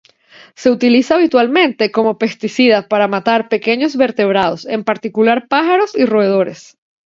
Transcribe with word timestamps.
Se 0.55 0.71
utiliza 0.71 1.13
habitualmente 1.13 1.91
como 1.91 2.17
pesticida 2.17 2.87
para 2.87 3.07
matar 3.07 3.49
pequeños 3.49 3.95
vertebrados, 3.95 4.65
en 4.65 4.83
particular 4.83 5.47
pájaros 5.47 5.93
y 5.95 6.05
roedores. 6.05 6.75